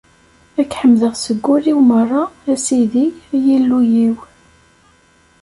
Ad 0.59 0.65
k-ḥemdeɣ 0.69 1.13
seg 1.23 1.37
wul-iw 1.45 1.79
merra, 1.89 2.23
a 2.51 2.55
Sidi, 2.65 3.05
a 3.33 3.35
Illu-iw! 3.55 4.15